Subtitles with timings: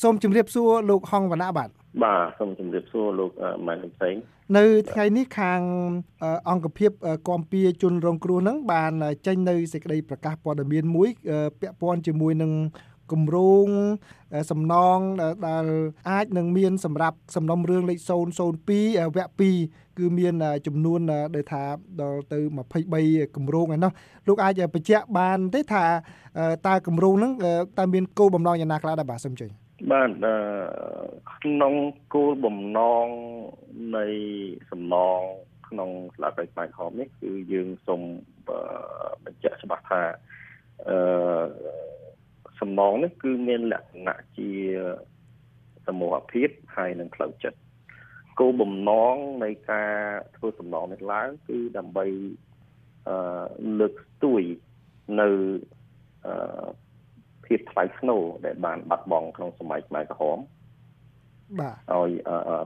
[0.00, 1.70] សូមជម្រាបសួរលោកហងវណ្ណៈបាទ
[2.04, 3.30] បាទសូមជម្រាបសួរលោក
[3.66, 4.14] ម៉ែនផ្សេង
[4.58, 5.60] នៅថ្ងៃនេះខាង
[6.50, 6.90] អង្គភាព
[7.28, 8.92] គាំពៀជនរងគ្រោះហ្នឹងបាន
[9.26, 11.08] ចេញនៅសេចក្តីប្រកាសព័ត៌មានមួយ
[11.60, 12.52] ពាក់ព័ន្ធជាមួយនឹង
[13.12, 13.66] គម្រោង
[14.50, 14.98] សំណង
[15.46, 15.64] ដែល
[16.10, 18.58] អាចនឹងមានសម្រាប់សំណុំរឿងលេខ002
[19.16, 20.34] វគ្គ2គឺមាន
[20.66, 21.00] ចំនួន
[21.34, 21.62] ដែលថា
[22.00, 22.38] ដល់ទៅ
[22.86, 23.92] 23គម្រោងឯណោះ
[24.28, 25.84] លោកអាចបញ្ជាក់បានទេថា
[26.66, 27.32] តើគម្រោងហ្នឹង
[27.78, 29.46] តើមានគោលបំណងយ៉ាងណាខ្លះដែរបាទសូមជឿ
[29.90, 30.10] បាទ
[31.34, 31.74] ក្នុង
[32.14, 33.06] គោលបំណង
[33.96, 34.06] នៃ
[34.70, 35.20] សំណង
[35.68, 38.00] ក្នុងស្លាកដីផ្នែកហមនេះគឺយើងសូម
[39.24, 40.02] បញ្ជាក់ច្បាស់ថា
[40.88, 40.98] អឺ
[42.60, 44.50] សំណងនេះគឺមានលក្ខណៈជា
[45.86, 47.58] សមូហភាពហើយនឹងផ្លូវចិត្ត
[48.40, 49.94] គោលបំណងនៃការ
[50.36, 52.06] ធ្វើសំណងនេះឡើងគឺដើម្បី
[53.08, 53.16] អឺ
[53.80, 54.42] លើកស្ទួយ
[55.20, 55.28] នៅ
[56.26, 56.34] អឺ
[57.52, 60.38] ភាពថ្លៃថ្នូរដែលបានបាត់បង់ក្នុងសម័យខ្មែរក្រហម
[61.60, 62.10] បាទឲ្យ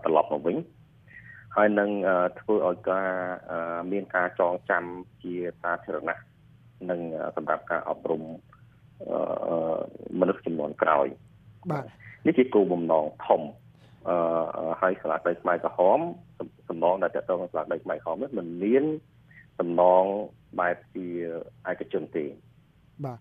[0.05, 0.57] ត្រឡប់មកវិញ
[1.57, 1.91] ហើយនឹង
[2.41, 3.09] ធ្វើឲ្យការ
[3.93, 4.85] មានការចងចាំ
[5.23, 6.17] ជាសាធារណៈ
[6.91, 7.01] និង
[7.37, 8.23] សម្រាប់ការអប់រំ
[10.21, 11.07] មនុស្សចំនួនក្រោយ
[11.71, 11.85] បាទ
[12.27, 13.43] នេះជាគោលបំណងធំ
[14.09, 14.17] អឺ
[14.81, 15.99] ហើយស្លាកដីខ្មែរក្រហម
[16.69, 18.85] សំណងដែលតទៅនឹងស្លាកដីខ្មែរក្រហមនេះមិនមាន
[19.59, 20.05] សំណង
[20.61, 21.07] បែបជា
[21.71, 22.25] ឯកជនទេ
[23.05, 23.19] បាទ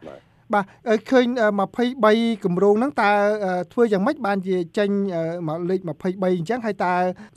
[0.54, 0.66] បាទ
[1.10, 1.26] ឃើញ
[1.86, 3.12] 23គម្រោងហ្នឹងតើ
[3.74, 4.90] ធ្វើយ៉ាងម៉េចបានជាចេញ
[5.48, 6.94] មកលេខ23អញ្ចឹងហើយតើ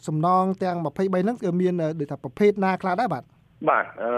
[0.06, 0.86] សំណងទាំង23
[1.24, 3.24] ហ្នឹងគឺមានដូចថាប្រភេទណាខ្លះដែរបាទ
[3.70, 4.12] បាទអឺ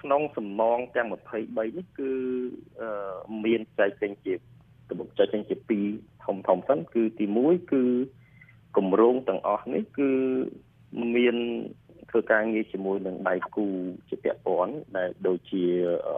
[0.00, 2.10] ក្នុងសំណងទាំង23នេះគឺ
[3.44, 4.34] មានចែកចេញជា
[4.88, 5.56] ទំនុកចែកចេញជា
[5.90, 7.82] 2ធំធំសិនគឺទី1គឺ
[8.76, 10.10] គម្រោងទាំងអស់នេះគឺ
[11.16, 11.36] មាន
[12.10, 13.66] ធ្វើការងារជាមួយនឹងដៃគូ
[14.08, 15.62] ជាពាក់ព័ន្ធដែលដូចជា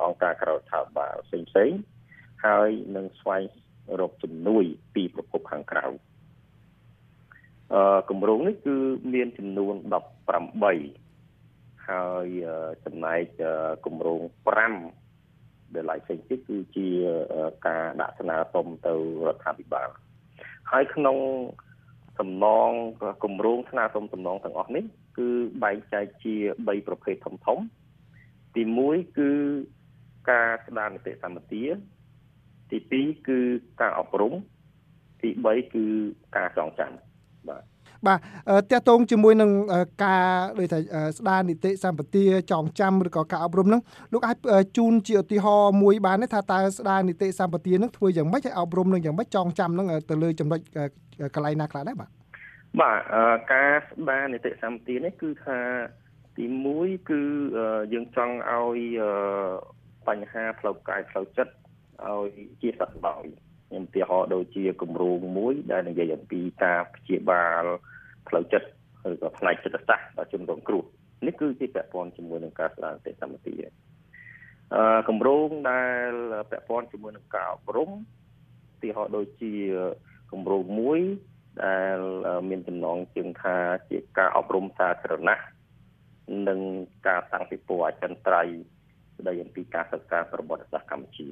[0.05, 1.71] អង្គការក្រៅរដ្ឋាភិបាលផ្សេងផ្សេង
[2.45, 3.43] ហើយនឹងស្វែង
[4.01, 5.87] រកជំនួយពីប្រភពខាងក្រៅ
[7.75, 8.77] អឺគម្រោងនេះគឺ
[9.15, 9.75] មានចំនួន
[10.63, 12.27] 18ហើយ
[12.85, 13.23] ចំណែក
[13.87, 14.21] គម្រោង
[14.97, 16.89] 5ដែលឡាយផ្សេងទៀតគឺជា
[17.67, 18.95] ការដាក់ស្នើសុំទៅ
[19.27, 19.89] រដ្ឋាភិបាល
[20.71, 21.17] ហើយក្នុង
[22.19, 22.71] សំណង
[23.25, 24.85] គម្រោងស្នើសុំសំណងទាំងអស់នេះ
[25.19, 25.29] គឺ
[25.63, 27.59] បែងចែកជា3ប្រភេទធំធំ
[28.55, 29.31] ទី1គឺ
[30.31, 31.65] ការស្ដារនីតិសម្បទា
[32.71, 33.39] ទី2គឺ
[33.81, 34.33] ការអប់រំ
[35.23, 35.85] ទី3គឺ
[36.37, 36.93] ការចងចាំ
[37.49, 37.63] បាទ
[38.07, 38.19] បាទ
[38.73, 39.51] តកតងជាមួយនឹង
[40.05, 40.27] ការ
[40.59, 40.79] ដូចថា
[41.19, 43.81] ស្ដារនីតិសម្បទាចងចាំឬក៏ការអប់រំហ្នឹង
[44.13, 44.37] លោកអាច
[44.77, 50.61] ជូនជាឧទាហរណ៍មួយបានទេថាតើស្ដារនីតិសម្បទាហ្នឹងធ្វើយ៉ាងម៉េចឲ្យអប់រំនឹងយ៉ាងម៉េចចងចាំហ្នឹងទៅលើចំណុច
[51.35, 52.11] កន្លែងណាខ្លះដែរបាទ
[52.81, 52.99] បាទ
[53.53, 55.59] ការស្ដារនីតិសម្បទានេះគឺថា
[56.37, 56.45] ទី
[56.77, 57.21] 1គឺ
[57.93, 58.81] យើងចង់ឲ្យ
[60.09, 61.53] បញ្ហាផ្លូវកាយផ្លូវចិត្ត
[62.05, 62.29] ឲ្យ
[62.63, 63.25] ជាសក្ដោយ
[63.69, 67.65] ខ្ញុំឧទាហរណ៍ដូចជាគម្រោងមួយ ដែលនិយាយអំពីការព្យាបាល
[68.29, 68.69] ផ្លូវចិត្ត
[69.11, 70.85] ឬក៏ផ្នែកចិត្តសាស្ត្រដល់ជនរងគ្រោះ
[71.27, 73.55] នេះគឺជាពាក់ព័ន្ធជាមួយនឹងការស្ដារនីតិសម្បទា
[74.75, 76.13] អឺគម្រោងដែល
[76.51, 77.95] ពាក់ព័ន្ធជាមួយនឹងការអប់រំឧ
[78.83, 79.55] ទាហរណ៍ដូចជា
[80.33, 81.01] គម្រោងមួយ
[81.65, 81.99] ដែល
[82.49, 83.57] មានចំណងជើងថា
[83.91, 85.39] ជាការអប់រំសាធារណៈ
[86.49, 86.61] និង
[87.07, 88.59] ការតាំងពិព័រណ៍អចិន្ត្រៃយ៍
[89.19, 91.29] ស្ដីអំពីការសិក្សាប្រវត្តិសាស្ត្រកម្ពុជា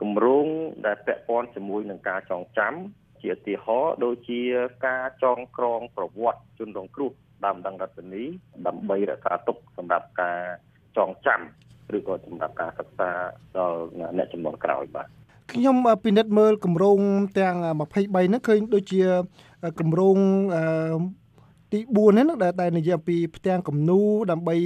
[0.00, 0.46] គម្រោង
[0.86, 2.74] ដែលពាក់ព័ន្ធជាមួយនឹងការចងចាំ
[3.22, 4.40] ជាឧទាហរណ៍ដូចជា
[4.86, 7.12] ការចងក្រងប្រវត្តិជនរងគ្រោះ
[7.44, 8.24] ដើមដងរតនី
[8.66, 10.38] ដើម្បីរក្សាទុកសម្រាប់ការ
[10.96, 11.40] ចងចាំ
[11.96, 13.10] ឬក៏សម្រាប់ការសិក្សា
[13.56, 13.78] ដល់
[14.18, 15.08] អ្នកចំនួនក្រោយបាទ
[15.52, 16.98] ខ្ញុំពិនិត្យមើលគម្រោង
[17.40, 19.02] ទាំង23ហ្នឹងឃើញដូចជា
[19.80, 20.16] គម្រោង
[21.72, 24.56] ទី4ហ្នឹងដែលតែនិយាយអំពីផ្ទាំងគំនូដើម្បី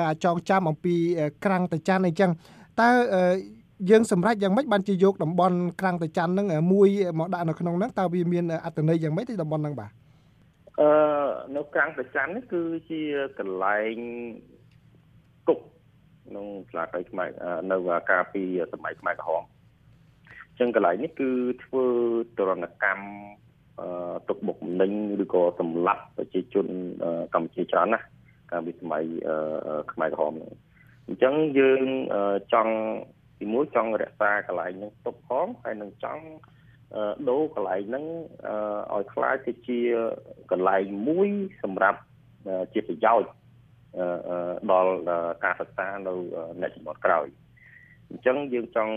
[0.00, 0.94] ការចងចាំអំពី
[1.44, 2.30] ក្រាំងតាចាន់អីចឹង
[2.80, 2.88] តើ
[3.90, 9.90] យើងសម្រេចយ៉ាងម៉េចបានជាយកតំបន់ក្រាំងតាចាន់ហ្នឹងមួយមកដាក់នៅក្នុងហ្នឹងតើវាមានអត្ថន័យយ៉ាងម៉េចទីតំបន់ហ្នឹងបាទ
[10.80, 10.90] អឺ
[11.56, 13.00] នៅក្រាំងតាចាន់នេះគឺជា
[13.38, 13.96] កន្លែង
[15.48, 15.60] គុក
[16.26, 17.28] ក្នុងស្លាកដីខ្មែរ
[17.70, 17.76] នៅ
[18.10, 19.42] ការពីសម័យខ្មែរក្រហម
[20.58, 21.30] ចឹងកន្លែងនេះគឺ
[21.64, 21.84] ធ្វើ
[22.38, 23.06] ទរណកម្ម
[23.80, 24.92] អឺទុកបុកម្នេញ
[25.22, 26.66] ឬក៏សម្លាប់ប្រជាជន
[27.34, 28.06] កម្ពុជាច្រើនណាស់
[28.50, 29.04] កាលពីសម័យ
[29.92, 30.52] ខ្មែរក្រហមហ្នឹង
[31.06, 31.82] អញ្ចឹងយើង
[32.52, 32.74] ចង់
[33.39, 36.25] ទីមួយចង់រក្សាកន្លែងហ្នឹងទុកផងហើយនឹងចង់
[37.29, 38.05] ដូរកន្លែងហ្នឹង
[38.93, 39.79] ឲ្យคล้ายទៅជា
[40.51, 41.29] កន្លែងមួយ
[41.63, 41.99] សម្រាប់
[42.73, 43.31] ជាប្រយោជន៍
[44.71, 44.93] ដល់
[45.43, 46.13] ការសិក្សានៅ
[46.61, 47.27] អ្នកជំនាន់ក្រោយ
[48.09, 48.95] អញ្ចឹងយើងចង់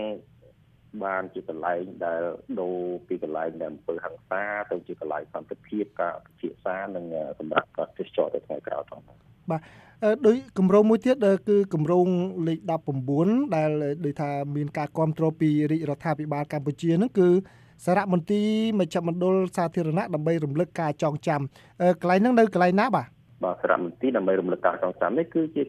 [1.03, 2.21] បានជាកន្លែងដែល
[2.59, 2.77] ដូរ
[3.07, 7.05] ពីកន្លែងដែលអំពើហិង្សាទៅជាកន្លែងសន្តិភាពការពិភាក្សានិង
[7.39, 9.01] សម្រាប់ការទេសចរទៅថ្ងៃក្រោយផង
[9.50, 9.60] បាទ
[10.26, 11.16] ដោយគម្រោងមួយទៀត
[11.48, 12.06] គឺគម្រោង
[12.48, 12.58] លេខ
[13.08, 13.70] 19ដែល
[14.04, 17.28] ដូចថាមានការគ្រប់គ្រងពីរាជរដ្ឋាភិបាលកម្ពុជាហ្នឹងគឺ
[17.84, 18.48] សារមន្ទីរ
[18.80, 21.40] មជ្ឈមណ្ឌលសាធារណៈដើម្បីរំលឹកការចងចាំ
[22.00, 23.06] កន្លែងហ្នឹងនៅកន្លែងណាបាទ
[23.44, 25.62] បាទសារមន្ទីរដើម្បីរំលឹកការចងចាំនេះគឺជា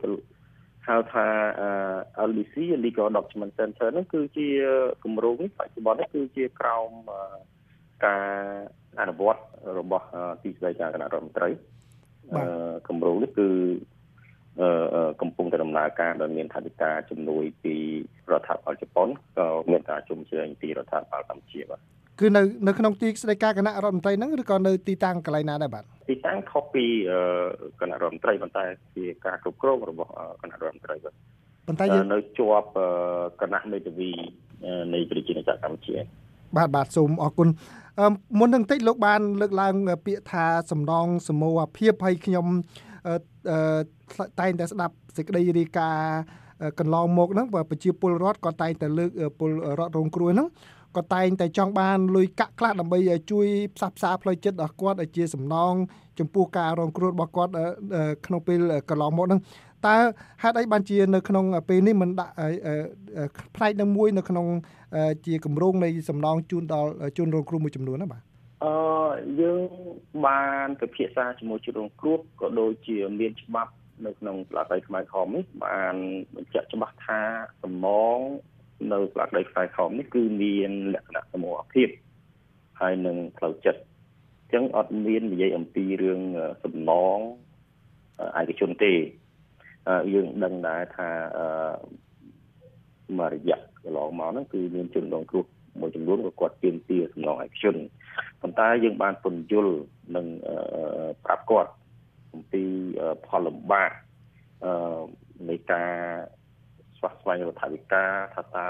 [0.88, 1.26] ហៅថា
[2.30, 2.56] LDC
[2.86, 4.48] Legal Document Center ហ្នឹងគឺជា
[5.04, 6.90] គម្រោងនេះបច្ចុប្បន្ននេះគឺជាក្រោម
[8.06, 8.24] ការ
[9.00, 9.42] អនុវត្ត
[9.80, 10.06] របស់
[10.44, 11.50] ទីស្តីការគណៈរដ្ឋមន្ត្រី
[12.88, 13.48] គម្រោងនេះគឺ
[15.22, 17.76] កំពុងតែដំណើរការដោយមានថវិកាជំនួយពី
[18.32, 21.80] រដ្ឋាភិបាលជប៉ុនក៏មានការជុំជ្រែងពីរដ្ឋាភិបាលកម្ពុជាបាទ
[22.20, 26.86] គឺនៅនៅក្នុងទីស្តីការគណៈរដ្ឋមន្ត្រីហ្នឹងឬក៏នៅទីតាំងកន្លែងណាដែរបាទទីតាំងខុសពី
[27.82, 28.64] គណៈរដ្ឋមន្ត្រីប៉ុន្តែ
[28.96, 30.12] ជាការគ្រប់គ្រងរបស់
[30.42, 31.14] គណៈរដ្ឋមន្ត្រីបាទ
[31.68, 32.68] ប៉ុន្តែយើងនៅជាប់
[33.42, 34.12] គណៈមេធាវី
[34.94, 35.96] នៃប្រជាជាតិកម្ពុជា
[36.58, 37.50] បាទបាទសូមអរគុណ
[38.40, 39.74] មុននឹងតិចលោកបាន លើកឡើង
[40.06, 42.46] ពាក្យថាសំណងសមូហភាពហើយខ្ញុំ
[44.40, 46.18] តែងតែស្ដាប់សេចក្តីរាយការណ៍
[46.80, 49.10] កន្លងមកហ្នឹងប្រជាពលរដ្ឋក៏តែងតែលើក
[49.40, 50.48] ពលរដ្ឋរងគ្រោះហ្នឹង
[50.98, 53.00] ក៏តែងតែចង់បានលុយកាក់ខ្លះដើម្បី
[53.32, 55.74] ជួយផ្សះផ្សាផ្លូវចិត្តដល់គាត់ឲ្យជាសំណង
[56.20, 57.52] ចំពោះការរងគ្រោះរបស់គាត់
[58.26, 58.60] ក្នុងពេល
[58.90, 59.42] កន្លងមកហ្នឹង
[59.88, 59.96] តើ
[60.44, 62.34] ហេតុអីបានជានៅក្នុងពេលនេះមិនដាក់
[63.56, 64.46] ផ្នែកនឹងមួយ នៅក្នុង
[65.26, 68.22] ជាគម្រោងនៃសំណងជូនដល់ជនរងគ្រោះមួយចំនួនណាបាទ
[68.64, 68.74] អឺ
[69.42, 69.62] យើង
[70.26, 73.74] បានពិភាក្សាជាមួយជនរងគ្រោះក៏ដូចជាមានច្បាប់
[74.06, 75.96] នៅក្នុងស្លាកដីខ្មែរក្រមនេះបាន
[76.36, 77.20] បញ្ជាក់ច្បាស់ថា
[77.64, 78.18] សំណង
[78.92, 81.88] នៅស្លាកដីខ្មែរក្រមនេះគឺមានលក្ខណៈសមូហភាព
[82.82, 86.20] ហើយនឹងផ្លូវចិត្តអញ្ចឹងអត់មាននិយាយអំពីរឿង
[86.64, 87.18] សំណង
[88.40, 88.94] ឯកជនទេ
[90.14, 91.10] យើងដឹងដែរថា
[93.20, 95.46] មួយរយៈកន្លងមកហ្នឹងគឺមានជនរងគ្រោះ
[95.80, 97.76] មួយចំនួនក៏គាត់ទាមទារសំណងឯកជន
[98.42, 99.76] ប៉ុន្តែយើងបានពន្យល់
[100.16, 100.26] និង
[101.26, 101.72] ប្រាប់គាត់
[102.34, 102.64] អំពី
[103.28, 103.92] ផលលំបាក
[104.66, 105.04] អឺ
[105.50, 105.92] នៃការ
[106.98, 108.68] ស្វះស្វែងរដ្ឋាភិការថាតើ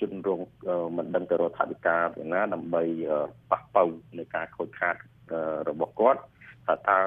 [0.00, 0.40] ជនរង
[0.96, 2.82] មិនដឹងទៅរដ្ឋាភិការពីណាដើម្បី
[3.50, 4.94] ប៉ះប៉ូវនៃការខូចខាត
[5.68, 6.20] របស់គាត់
[6.66, 7.00] ថាតើ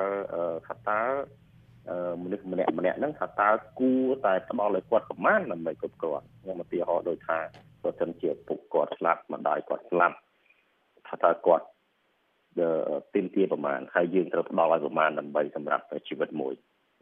[0.68, 1.00] ថាតើ
[2.24, 3.50] មនុស្សម្នាក់ម្នាក់ហ្នឹងថាតើ
[3.80, 7.38] គួរតែផ្ដល់ឲ្យគាត់ប្រមាណដើម្បីគ្រប់គ្រាន់ខ្ញុំឧទាហរណ៍ដូចថា
[7.84, 10.18] បើសិនជាពុកគាត់ស្លាប់ម្ដាយគាត់ស្លាប់
[11.08, 11.66] ថាតើគាត់
[13.14, 16.54] ទីមទាប្រមាណហើយយើងត្រូវផ្ដល់ឲ្យប្រមាណដើម្បីសម្រាប់ជីវិតមួយ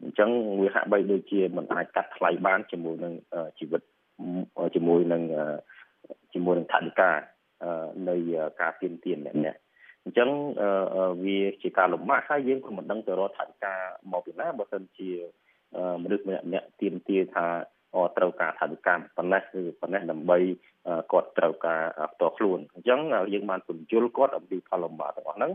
[0.02, 3.14] អញ្ចឹងវាហាក់បីដូចជាមិនអាចកាត់ថ្លៃបានជាមួយនឹង
[3.58, 3.82] ជីវិត
[4.74, 5.22] ជាមួយនឹង
[6.34, 7.12] ជាមួយនឹងថវិកា
[8.08, 8.16] នៃ
[8.60, 9.56] ការទៀមទានអ្នកអ្នក
[10.04, 10.30] អញ្ចឹង
[11.24, 13.74] វាជាការលំបាកហើយយើងក៏មិនដឹងទៅរកថវិកា
[14.12, 15.10] មកពីណាបើមិនជា
[16.02, 17.46] មនុស្សម្នាក់ម្នាក់ទៀមទាថា
[18.16, 20.38] ត្រូវការថវិកាប៉ុណ្ណេះគឺប៉ុណ្ណេះដើម្បី
[21.12, 23.00] គាត់ត្រូវការផ្ទាល់ខ្លួនអញ្ចឹង
[23.32, 25.52] យើងបានពន្យល់គាត់អំពីផលលំបាកទាំងអស់ហ្នឹង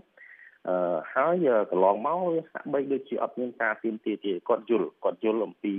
[0.68, 2.19] អឺហើយកន្លងមក
[2.51, 5.74] ហាក់បីដូចជាអត់មានការទៀមទាទេគាត់យល់គាត់យល់អំពី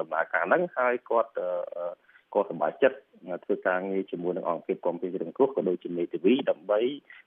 [0.00, 1.32] ដំណើរការហ្នឹងហើយគាត់
[2.34, 2.98] ក៏សប្បាយចិត្ត
[3.44, 6.80] ធ្វើការងារជាមួយនឹងអង្គភាពកម្ពុជារងគ្រោះក៏ដូចជាមេធាវីដើម្បី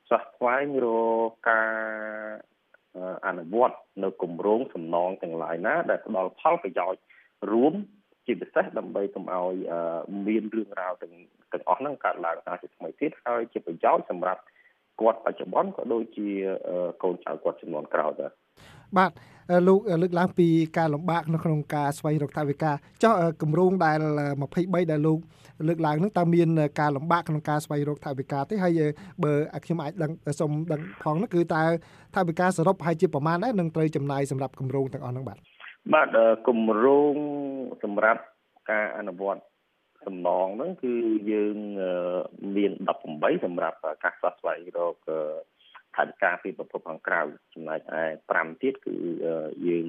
[0.08, 0.88] ស្វះស្វែងរ
[1.28, 1.70] កការ
[3.28, 7.02] អនុវត្តនៅគម្រោងសំណងទាំងឡាយណា ដែលផ្ដល់ផលប្រយោជន៍
[7.52, 7.74] រួម
[8.26, 9.54] ជាពិសេសដើម្បីកុំឲ្យ
[10.28, 11.14] មានរឿងរ៉ាវទាំង
[11.52, 14.42] ទាំងអស់ហ្នឹងកើតឡើងតាមជាថ្មីទៀតហើយជាប្រយោជន៍សម្រាប់
[15.00, 16.30] គាត់បច្ចុប្បន្នក៏ដូចជា
[17.04, 18.32] កូនចៅគាត់ចំនួនក្រោយដែរ
[18.98, 19.12] បាទ
[19.68, 20.48] លោកលើកឡើងពី
[20.78, 22.72] ការលំបាកនៅក្នុងការស្វែងរកថវិកា
[23.04, 23.98] ចុះគម្រោងដែល
[24.46, 25.20] 23ដែលលោក
[25.68, 26.48] លើកឡើងនឹងតើមាន
[26.80, 28.82] ការលំបាកក្នុងការស្វែងរកថវិកាទេហើយ
[29.24, 29.34] បើ
[29.64, 31.62] ខ្ញុំអាចដឹងសូមដឹងផងនោះគឺតើ
[32.16, 35.38] ថវិកាសរុបប្រហែលជាប្រមាណដែរនឹងត្រូវចំណាយសម្រាប់គម្រោងទាំងអស់ហ្នឹងបាទ
[35.94, 36.08] បាទ
[36.48, 37.14] គម្រោង
[37.84, 38.22] សម្រាប់
[38.72, 39.42] ការអនុវត្ត
[40.06, 40.94] សំណងហ្នឹងគឺ
[41.32, 41.56] យើង
[42.56, 42.72] មាន
[43.10, 44.96] 18សម្រាប់ការស្វែងស្វែងរក
[46.00, 47.22] ថវិកាពីប្រភពខាងក្រៅ
[47.54, 48.04] ចំណែកឯ
[48.34, 48.96] 5ទៀតគឺ
[49.68, 49.88] យើង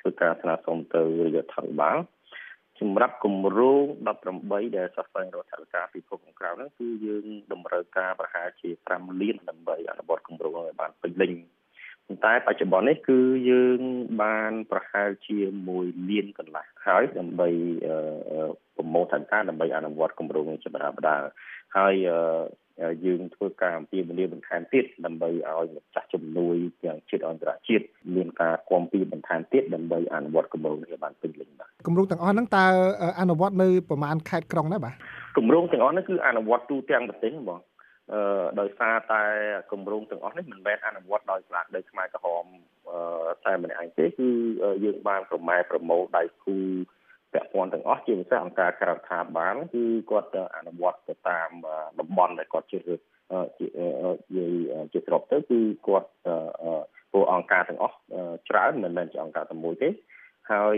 [0.00, 1.02] ធ្វើការស្នើសុំទៅ
[1.34, 1.98] រដ្ឋាភិបាល
[2.80, 3.82] សម្រាប់គម្រោង
[4.22, 11.32] 18ដែលសាស្ត្ររដ្ឋាភិបាលពិភពខាងក្រៅហ្នឹងគឺយើងតម្រូវការប្រហែលជា5លានដើម្បីអនុវត្តគម្រោងឲ្យបានពេញលេញ
[12.06, 13.18] ប៉ុន្តែបច្ចុប្បន្ននេះគឺ
[13.50, 13.80] យើង
[14.22, 15.36] បានប្រហែលជា
[15.74, 17.48] 1លានកន្លះហើយដើម្បី
[18.76, 21.16] ប្រមូលថវិកាដើម្បីអនុវត្តគម្រោងនេះចម្រើនបដា
[21.76, 21.94] ហើយ
[23.04, 32.64] យើងធ្វើការអំពាវនាវបន្ថែមទៀតដើម្បីឲ្យម្ចាស់ជំនួយទាំងជាតិអន្តរជាតិមានការគាំពៀបន្ថែមទៀតដើម្បីអនុវត្តគម្រោងនេះបានពេញលេញបាទគម្រោងទាំងអស់ហ្នឹងតើ
[33.20, 34.94] អនុវត្តនៅប្រមាណខេត្តក្រុងដែរបាទ
[35.36, 37.60] គម្រោងទាំងអស់នេះគឺអនុវត្តទូទាំងប្រទេសបង
[38.12, 39.22] អឺដោយសារតែ
[39.72, 42.44] គម្រោងទាំងអស់នេះមិនមែនអនុវត្តដោយស្លាកដីខ្មែរក្រហម
[43.46, 44.28] តែម្នាក់ឯងទេគឺ
[44.84, 46.56] យើងបានប្រម៉ែប្រមូលដៃគូ
[47.32, 51.50] ពាក់ព័ន្ធទាំងអស់ជាពិសេសអង្គការក្រៅរដ្ឋាភិបាលគឺគាត់អនុវត្តទៅតាម
[52.00, 53.00] តំបន់ដែលគាត់ជ្រើសរើស
[53.58, 53.66] ជា
[54.92, 56.08] ជាស្របទៅគឺគាត់
[57.12, 57.96] ពួកអង្គការទាំងអស់
[58.48, 59.88] ច្រើនមិនមែនជាអង្គការតែមួយទេ
[60.50, 60.76] ហើយ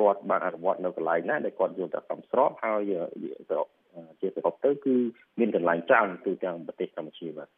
[0.00, 2.92] គាត់បានអនុវត្តនៅកន្លែងណាដែលគាត់យល់ថាសមស្របហើយ
[3.22, 3.28] ជា
[4.20, 4.94] ជាសរុបទៅគឺ
[5.38, 7.48] មានកន្លែងច្រើនទូទាំងប្រទេសកម្ពុជាបាទ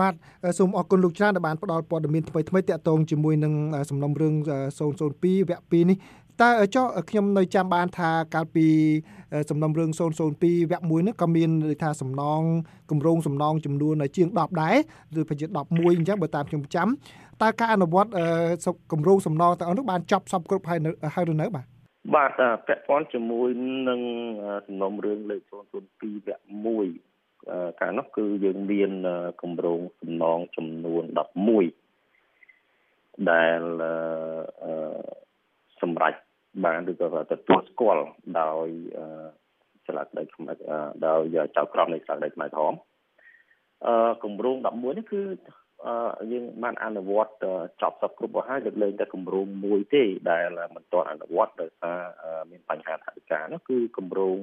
[0.00, 0.14] បាទ
[0.58, 3.52] សូមអរគុណលោកច្រើនដែលបានផ្ដល់ព័ត៌មានថ្មីថ្មីតាក់ទងជាមួយនឹង
[3.90, 4.34] សំណុំរឿង
[4.78, 5.96] 002វគ្គ2នេះ
[6.42, 8.66] តើចុះខ្ញុំនៅចាំបានថាកាលពី
[9.50, 12.42] សំណុំរឿង002វគ្គ1នេះក៏មានន័យថាសំណង
[12.90, 14.76] គម្រោងសំណងចំនួនជាង10ដែរ
[15.20, 16.88] ឬប្រហែល11អញ្ចឹងបើតាមខ្ញុំចាំ
[17.42, 18.10] តើការអនុវត្ត
[18.92, 20.78] គម្រោងសំណងទាំងអស់នោះបានចប់សពគ្រប់ហើយ
[21.14, 21.66] ហើយឬនៅបាទ
[22.14, 22.30] បាទ
[22.66, 23.48] ពាក់ព័ន្ធជាមួយ
[23.88, 24.00] នឹង
[24.66, 26.02] សំណុំរឿងលេខ002វគ្គ
[27.04, 28.90] 1កាលនោះគឺយើងមាន
[29.42, 31.02] គម្រោងសំណងចំនួន
[32.16, 33.60] 11ដែល
[35.82, 36.18] សម្រាប់
[36.64, 38.04] បានឬក៏ទទួលស្គាល់
[38.40, 38.68] ដោយ
[39.86, 40.56] ឆ្លាតដីខ្មែរ
[41.06, 41.22] ដោយ
[41.56, 42.74] ចៅក្រមនៃឆ្លាតដីខ្មែរក្រម
[43.86, 45.22] អឺគម្រោង11នេះគឺ
[46.32, 47.32] យើងបានអនុវត្ត
[47.82, 52.00] ចប់សពគ្រប់ហើយលើកលែងតែគម្រោងមួយទេដែលមិនទាន់អនុវត្តដោយសារ
[52.50, 54.38] មានបញ្ហាថវិកានោះគឺគម្រោង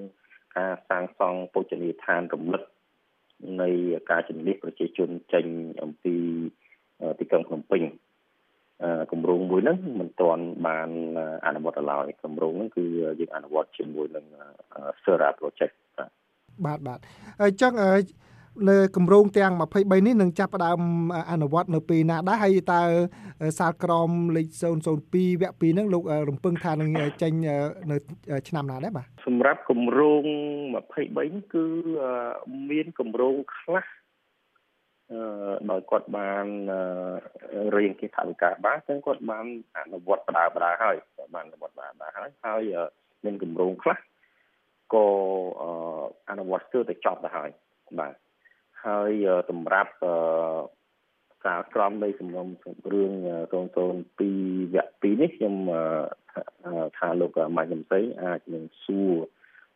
[0.58, 2.64] ការសាងសង់ពុជនីយដ្ឋានរំលឹក
[3.62, 3.70] នៃ
[4.12, 5.46] ការជំនះប្រជាជនចេញ
[5.84, 6.16] អំពី
[7.20, 7.82] ទីក្រុងភ្នំពេញ
[9.12, 10.90] គម្រោងមួយហ្នឹងមិនទាន់បាន
[11.46, 12.86] អនុវត្តឡើយគម្រោងហ្នឹងគឺ
[13.20, 14.26] យើងអនុវត្តជាមួយនឹង
[15.04, 15.74] Sera project
[16.66, 17.00] បាទបាទ
[17.42, 17.74] អញ្ចឹង
[18.70, 20.80] នៅគម្រោងទាំង23នេះនឹងចាប់ផ្ដើម
[21.32, 22.82] អនុវត្តនៅពេលណាដែរហើយតើ
[23.60, 24.48] សាលក្រមលេខ
[24.94, 26.90] 002វគ្គ2ហ្នឹងលោករំពឹងថានឹង
[27.22, 27.34] ចេញ
[27.92, 27.98] នៅ
[28.48, 30.24] ឆ្នាំណាដែរបាទសម្រាប់គម្រោង
[30.88, 31.66] 23គឺ
[32.70, 33.86] មានគម្រោងខ្លះ
[35.72, 36.46] ដោយគាត់បាន
[37.76, 39.46] រៀងគេថវិកាបានចឹងគាត់បាន
[39.78, 40.96] អនុវត្តបដាបដាហើយ
[41.36, 42.62] បានអនុវត្តបដាបដាហើយហើយ
[43.26, 43.98] មានគម្រោងខ្លះ
[44.94, 45.08] ក៏
[46.30, 47.50] អនុវត្តស្ទើរតែចប់ទៅហើយ
[48.00, 48.14] បាទ
[48.86, 49.12] ហើយ
[49.50, 49.92] សម្រាប់
[51.48, 52.48] ការក្រមនៃសំណុំ
[52.92, 53.12] រឿង
[53.52, 55.56] 002វគ្គ2នេះខ្ញុំ
[56.98, 59.14] ថាលោកម៉ាច់កំសីអាចនឹងសួរ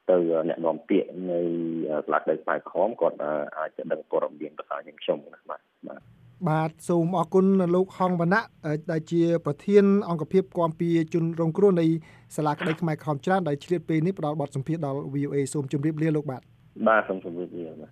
[0.10, 0.18] ទៅ
[0.50, 1.40] អ្នកនាំពាក្យនៃ
[2.06, 3.18] ស្លាកដីផ្លែក្រហមគាត់
[3.58, 6.02] អាចจะដឹងព័ត៌មានប្រសាខ្ញុំខ្ញុំណាបាទបាទ
[6.50, 7.46] បាទសូមអរគុណ
[7.76, 8.44] លោកហងវណ្ណៈ
[8.92, 11.86] ដែលជាប្រធានអង្គភិបគាំពៀជនរងគ្រោះនៃ
[12.36, 16.42] សាលាក្តីខ្មែរក្រហមច្រើនដែលឆ្លៀតពេលនេះផ្ដល់បទសម្ភាសន៍ដល់ VOA សូមជម្រាបលាលោកបាទ
[16.88, 17.92] បាទសូមជម្រាបលាបាទ